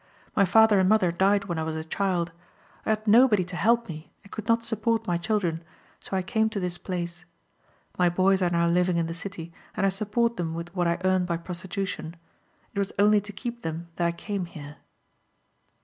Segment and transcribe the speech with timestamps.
[0.35, 2.31] My father and mother died when I was a child.
[2.87, 5.63] I had nobody to help me, and could not support my children,
[5.99, 7.23] so I came to this place.
[7.99, 10.97] My boys are now living in the city, and I support them with what I
[11.03, 12.15] earn by prostitution.
[12.73, 14.77] It was only to keep them that I came here."